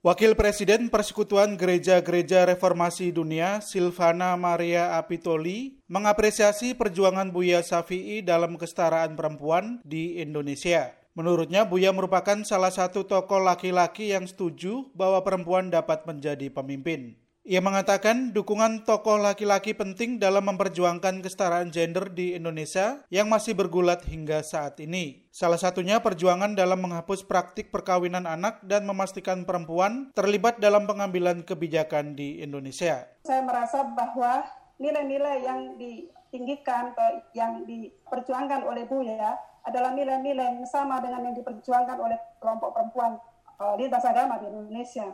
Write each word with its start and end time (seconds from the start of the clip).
Wakil 0.00 0.32
Presiden 0.32 0.88
Persekutuan 0.88 1.60
Gereja-Gereja 1.60 2.48
Reformasi 2.48 3.12
Dunia, 3.12 3.60
Silvana 3.60 4.32
Maria 4.32 4.96
Apitoli, 4.96 5.76
mengapresiasi 5.92 6.72
perjuangan 6.72 7.28
Buya 7.28 7.60
Safi'i 7.60 8.24
dalam 8.24 8.56
kesetaraan 8.56 9.12
perempuan 9.12 9.84
di 9.84 10.16
Indonesia. 10.16 10.96
Menurutnya, 11.12 11.68
Buya 11.68 11.92
merupakan 11.92 12.40
salah 12.48 12.72
satu 12.72 13.04
tokoh 13.04 13.44
laki-laki 13.44 14.16
yang 14.16 14.24
setuju 14.24 14.88
bahwa 14.96 15.20
perempuan 15.20 15.68
dapat 15.68 16.08
menjadi 16.08 16.48
pemimpin. 16.48 17.19
Ia 17.40 17.64
mengatakan 17.64 18.36
dukungan 18.36 18.84
tokoh 18.84 19.16
laki-laki 19.16 19.72
penting 19.72 20.20
dalam 20.20 20.44
memperjuangkan 20.44 21.24
kesetaraan 21.24 21.72
gender 21.72 22.12
di 22.12 22.36
Indonesia 22.36 23.00
yang 23.08 23.32
masih 23.32 23.56
bergulat 23.56 24.04
hingga 24.04 24.44
saat 24.44 24.76
ini. 24.76 25.24
Salah 25.32 25.56
satunya 25.56 26.04
perjuangan 26.04 26.52
dalam 26.52 26.84
menghapus 26.84 27.24
praktik 27.24 27.72
perkawinan 27.72 28.28
anak 28.28 28.60
dan 28.68 28.84
memastikan 28.84 29.48
perempuan 29.48 30.12
terlibat 30.12 30.60
dalam 30.60 30.84
pengambilan 30.84 31.40
kebijakan 31.40 32.12
di 32.12 32.44
Indonesia. 32.44 33.08
Saya 33.24 33.40
merasa 33.40 33.88
bahwa 33.88 34.44
nilai-nilai 34.76 35.40
yang 35.40 35.80
ditinggikan 35.80 36.92
yang 37.32 37.64
diperjuangkan 37.64 38.68
oleh 38.68 38.84
Buya 38.84 39.32
adalah 39.64 39.96
nilai-nilai 39.96 40.60
yang 40.60 40.68
sama 40.68 41.00
dengan 41.00 41.32
yang 41.32 41.36
diperjuangkan 41.40 41.96
oleh 42.04 42.20
kelompok 42.36 42.76
perempuan 42.76 43.16
uh, 43.56 43.80
lintas 43.80 44.04
agama 44.04 44.36
di 44.36 44.52
Indonesia 44.52 45.08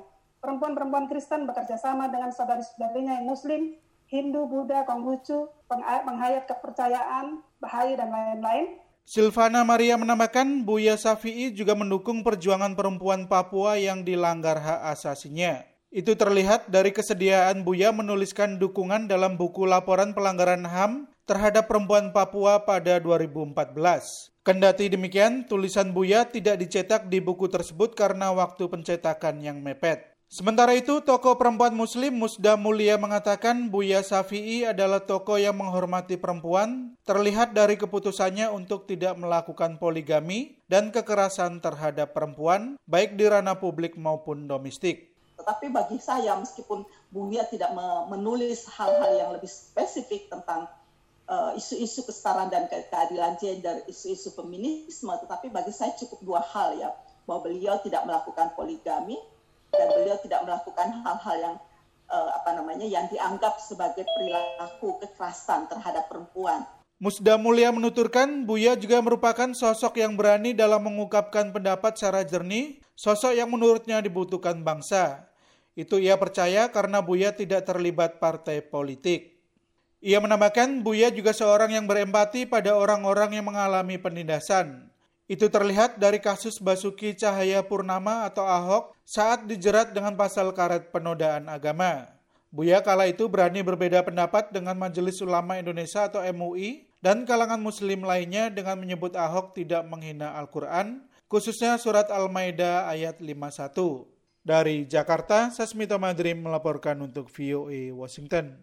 perempuan-perempuan 0.46 1.10
Kristen 1.10 1.42
bekerja 1.42 1.74
sama 1.74 2.06
dengan 2.06 2.30
saudari-saudarinya 2.30 3.18
yang 3.18 3.26
Muslim, 3.26 3.74
Hindu, 4.06 4.46
Buddha, 4.46 4.86
Konghucu, 4.86 5.50
penghayat 5.66 6.46
kepercayaan, 6.46 7.42
Baha'i, 7.58 7.98
dan 7.98 8.14
lain-lain. 8.14 8.78
Silvana 9.02 9.66
Maria 9.66 9.98
menambahkan 9.98 10.62
Buya 10.62 10.94
Safi'i 10.94 11.50
juga 11.50 11.74
mendukung 11.74 12.22
perjuangan 12.22 12.78
perempuan 12.78 13.26
Papua 13.26 13.74
yang 13.74 14.06
dilanggar 14.06 14.62
hak 14.62 14.94
asasinya. 14.94 15.66
Itu 15.90 16.14
terlihat 16.14 16.70
dari 16.70 16.94
kesediaan 16.94 17.66
Buya 17.66 17.90
menuliskan 17.90 18.62
dukungan 18.62 19.10
dalam 19.10 19.34
buku 19.34 19.66
laporan 19.66 20.14
pelanggaran 20.14 20.66
HAM 20.66 21.10
terhadap 21.26 21.66
perempuan 21.66 22.14
Papua 22.14 22.62
pada 22.62 22.98
2014. 23.02 23.74
Kendati 24.46 24.86
demikian, 24.90 25.46
tulisan 25.46 25.90
Buya 25.90 26.26
tidak 26.26 26.62
dicetak 26.62 27.10
di 27.10 27.18
buku 27.18 27.50
tersebut 27.50 27.98
karena 27.98 28.30
waktu 28.30 28.70
pencetakan 28.70 29.42
yang 29.42 29.58
mepet. 29.62 30.15
Sementara 30.26 30.74
itu, 30.74 30.98
tokoh 31.06 31.38
perempuan 31.38 31.70
muslim 31.70 32.10
Musda 32.18 32.58
Mulia 32.58 32.98
mengatakan 32.98 33.70
Buya 33.70 34.02
Safi'i 34.02 34.66
adalah 34.66 34.98
tokoh 34.98 35.38
yang 35.38 35.54
menghormati 35.54 36.18
perempuan, 36.18 36.98
terlihat 37.06 37.54
dari 37.54 37.78
keputusannya 37.78 38.50
untuk 38.50 38.90
tidak 38.90 39.14
melakukan 39.14 39.78
poligami 39.78 40.58
dan 40.66 40.90
kekerasan 40.90 41.62
terhadap 41.62 42.10
perempuan, 42.10 42.74
baik 42.90 43.14
di 43.14 43.30
ranah 43.30 43.62
publik 43.62 43.94
maupun 43.94 44.50
domestik. 44.50 45.14
Tetapi 45.38 45.70
bagi 45.70 46.02
saya, 46.02 46.34
meskipun 46.34 46.82
Buya 47.14 47.46
tidak 47.46 47.70
menulis 48.10 48.66
hal-hal 48.74 49.14
yang 49.14 49.30
lebih 49.30 49.46
spesifik 49.46 50.26
tentang 50.26 50.66
uh, 51.30 51.54
isu-isu 51.54 52.02
kesetaraan 52.02 52.50
dan 52.50 52.66
keadilan 52.66 53.38
gender, 53.38 53.86
isu-isu 53.86 54.34
feminisme, 54.34 55.14
tetapi 55.22 55.54
bagi 55.54 55.70
saya 55.70 55.94
cukup 55.94 56.18
dua 56.26 56.42
hal 56.42 56.74
ya, 56.82 56.90
bahwa 57.30 57.46
beliau 57.46 57.78
tidak 57.78 58.02
melakukan 58.10 58.50
poligami, 58.58 59.14
dan 59.76 59.88
beliau 59.94 60.16
tidak 60.20 60.40
melakukan 60.44 60.88
hal-hal 61.04 61.36
yang 61.40 61.56
uh, 62.10 62.30
apa 62.34 62.50
namanya 62.56 62.86
yang 62.86 63.06
dianggap 63.12 63.60
sebagai 63.62 64.04
perilaku 64.16 64.98
kekerasan 65.04 65.70
terhadap 65.70 66.08
perempuan. 66.10 66.64
Musda 66.96 67.36
Mulia 67.36 67.68
menuturkan 67.68 68.48
Buya 68.48 68.72
juga 68.72 69.04
merupakan 69.04 69.52
sosok 69.52 70.00
yang 70.00 70.16
berani 70.16 70.56
dalam 70.56 70.80
mengungkapkan 70.80 71.52
pendapat 71.52 71.92
secara 71.92 72.24
jernih, 72.24 72.80
sosok 72.96 73.36
yang 73.36 73.52
menurutnya 73.52 74.00
dibutuhkan 74.00 74.64
bangsa. 74.64 75.28
Itu 75.76 76.00
ia 76.00 76.16
percaya 76.16 76.72
karena 76.72 77.04
Buya 77.04 77.36
tidak 77.36 77.68
terlibat 77.68 78.16
partai 78.16 78.64
politik. 78.64 79.36
Ia 80.00 80.24
menambahkan 80.24 80.80
Buya 80.80 81.12
juga 81.12 81.36
seorang 81.36 81.76
yang 81.76 81.84
berempati 81.84 82.48
pada 82.48 82.72
orang-orang 82.72 83.36
yang 83.36 83.44
mengalami 83.44 84.00
penindasan. 84.00 84.85
Itu 85.26 85.50
terlihat 85.50 85.98
dari 85.98 86.22
kasus 86.22 86.62
Basuki 86.62 87.10
Cahaya 87.18 87.58
Purnama 87.66 88.30
atau 88.30 88.46
Ahok 88.46 88.94
saat 89.02 89.42
dijerat 89.42 89.90
dengan 89.90 90.14
pasal 90.14 90.54
karet 90.54 90.94
penodaan 90.94 91.50
agama. 91.50 92.06
Buya 92.54 92.78
kala 92.78 93.10
itu 93.10 93.26
berani 93.26 93.58
berbeda 93.58 94.06
pendapat 94.06 94.54
dengan 94.54 94.78
Majelis 94.78 95.18
Ulama 95.18 95.58
Indonesia 95.58 96.06
atau 96.06 96.22
MUI 96.22 96.86
dan 97.02 97.26
kalangan 97.26 97.58
muslim 97.58 98.06
lainnya 98.06 98.54
dengan 98.54 98.78
menyebut 98.78 99.18
Ahok 99.18 99.58
tidak 99.58 99.82
menghina 99.90 100.38
Al-Quran, 100.38 101.02
khususnya 101.26 101.74
surat 101.74 102.06
Al-Maidah 102.06 102.86
ayat 102.86 103.18
51. 103.18 104.06
Dari 104.46 104.86
Jakarta, 104.86 105.50
Sasmito 105.50 105.98
Madrim 105.98 106.38
melaporkan 106.38 107.02
untuk 107.02 107.26
VOA 107.34 107.90
Washington. 107.90 108.62